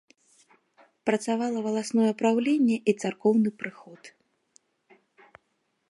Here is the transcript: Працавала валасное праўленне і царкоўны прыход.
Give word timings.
Працавала 1.09 1.59
валасное 1.67 2.13
праўленне 2.21 2.77
і 2.79 2.91
царкоўны 3.05 3.49
прыход. 3.61 4.13